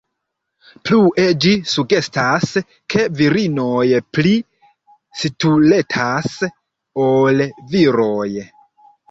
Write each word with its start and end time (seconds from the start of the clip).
Plue 0.87 1.25
ĝi 1.43 1.51
sugestas, 1.71 2.53
ke 2.93 3.03
virinoj 3.19 3.83
pli 4.19 4.33
stultas 5.25 6.33
ol 7.07 7.47
viroj. 7.77 8.27